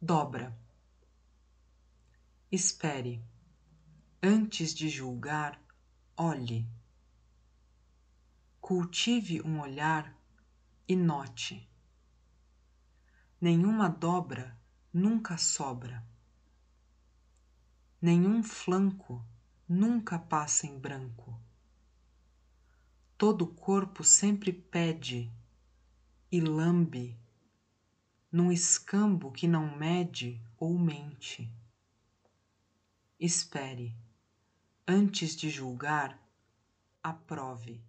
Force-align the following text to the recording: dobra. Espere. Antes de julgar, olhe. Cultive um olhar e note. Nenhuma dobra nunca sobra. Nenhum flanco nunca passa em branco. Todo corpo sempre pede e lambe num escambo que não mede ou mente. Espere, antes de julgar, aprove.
dobra. 0.00 0.56
Espere. 2.50 3.22
Antes 4.22 4.74
de 4.74 4.88
julgar, 4.88 5.60
olhe. 6.16 6.66
Cultive 8.60 9.42
um 9.42 9.60
olhar 9.60 10.16
e 10.88 10.96
note. 10.96 11.68
Nenhuma 13.38 13.88
dobra 13.88 14.58
nunca 14.92 15.36
sobra. 15.36 16.02
Nenhum 18.00 18.42
flanco 18.42 19.22
nunca 19.68 20.18
passa 20.18 20.66
em 20.66 20.78
branco. 20.78 21.38
Todo 23.18 23.46
corpo 23.46 24.02
sempre 24.02 24.50
pede 24.50 25.30
e 26.32 26.40
lambe 26.40 27.20
num 28.30 28.52
escambo 28.52 29.32
que 29.32 29.48
não 29.48 29.76
mede 29.76 30.40
ou 30.56 30.78
mente. 30.78 31.50
Espere, 33.18 33.94
antes 34.86 35.36
de 35.36 35.50
julgar, 35.50 36.18
aprove. 37.02 37.80